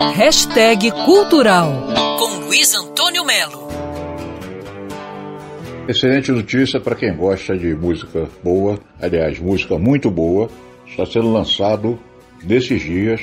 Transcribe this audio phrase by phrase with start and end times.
[0.00, 1.72] Hashtag Cultural
[2.20, 3.66] com Luiz Antônio Melo.
[5.88, 10.48] Excelente notícia para quem gosta de música boa, aliás, música muito boa.
[10.86, 11.98] Está sendo lançado
[12.44, 13.20] nesses dias,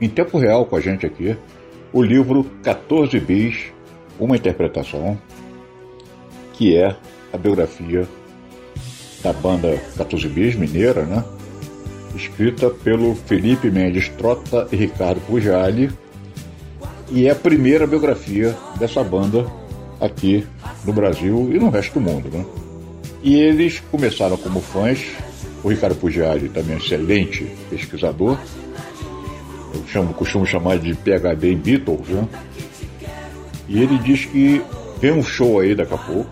[0.00, 1.36] em tempo real com a gente aqui,
[1.92, 3.72] o livro 14 Bis,
[4.16, 5.18] uma interpretação,
[6.52, 6.94] que é
[7.32, 8.06] a biografia
[9.20, 11.24] da banda 14 Bis mineira, né?
[12.14, 15.90] Escrita pelo Felipe Mendes Trota e Ricardo Pujali,
[17.10, 19.46] e é a primeira biografia dessa banda
[20.00, 20.46] aqui
[20.84, 22.44] no Brasil e no resto do mundo, né?
[23.22, 25.02] E eles começaram como fãs,
[25.62, 28.38] o Ricardo Pujali também é um excelente pesquisador,
[29.74, 32.28] eu chamo, costumo chamar de PHD em Beatles, né?
[33.68, 34.62] E ele diz que
[35.00, 36.30] vem um show aí daqui a pouco,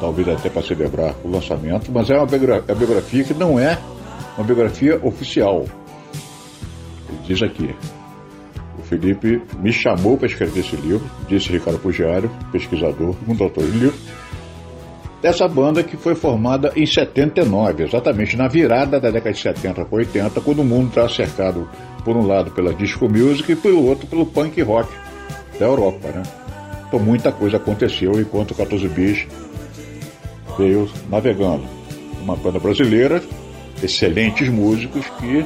[0.00, 3.78] talvez até para celebrar o lançamento, mas é uma biografia, é biografia que não é
[4.36, 5.64] uma biografia oficial.
[7.08, 7.74] Ele diz aqui,
[8.88, 13.96] Felipe me chamou para escrever esse livro, disse Ricardo Pugiário, pesquisador, um doutor de livro,
[15.20, 19.98] dessa banda que foi formada em 79, exatamente na virada da década de 70 para
[19.98, 21.68] 80, quando o mundo estava cercado,
[22.04, 24.88] por um lado, pela disco music e pelo outro, pelo punk rock
[25.58, 26.22] da Europa, né?
[26.86, 29.26] Então muita coisa aconteceu enquanto o 14 Bis
[30.56, 31.64] veio navegando.
[32.22, 33.20] Uma banda brasileira,
[33.82, 35.44] excelentes músicos que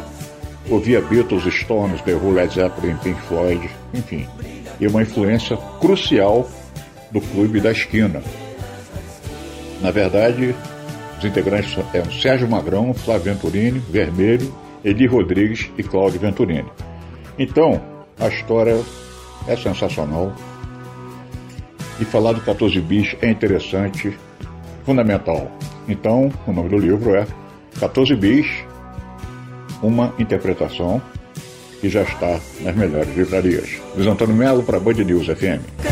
[0.69, 4.27] ouvia Beatles, Stones, The Who, Led Zeppelin, Pink Floyd, enfim.
[4.78, 6.48] E uma influência crucial
[7.11, 8.22] do Clube da Esquina.
[9.81, 10.55] Na verdade,
[11.19, 16.70] os integrantes eram Sérgio Magrão, Flávio Venturini, Vermelho, Eli Rodrigues e Cláudio Venturini.
[17.38, 17.81] Então,
[18.19, 18.81] a história
[19.47, 20.33] é sensacional.
[21.98, 24.16] E falar do 14 bis é interessante,
[24.84, 25.50] fundamental.
[25.86, 27.27] Então, o nome do livro é
[27.78, 28.47] 14 bis,
[29.82, 31.00] uma interpretação
[31.80, 33.70] que já está nas melhores livrarias.
[33.94, 35.89] Luiz Antônio Melo para Band News FM.